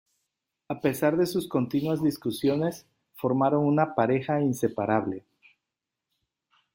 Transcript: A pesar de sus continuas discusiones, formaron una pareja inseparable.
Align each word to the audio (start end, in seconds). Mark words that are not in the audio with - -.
A 0.67 0.81
pesar 0.81 1.15
de 1.15 1.27
sus 1.27 1.47
continuas 1.47 2.01
discusiones, 2.01 2.87
formaron 3.17 3.63
una 3.67 3.93
pareja 3.93 4.41
inseparable. 4.41 5.25